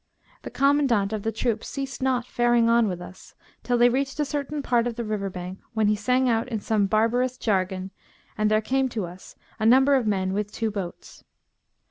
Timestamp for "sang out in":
5.95-6.59